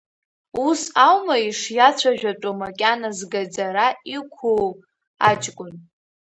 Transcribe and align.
Ус 0.65 0.81
аума 1.07 1.35
ишиацәажәатәу 1.47 2.53
макьана 2.59 3.09
згаӡара 3.17 3.87
иқуу 4.17 4.67
аҷкун. 5.29 5.73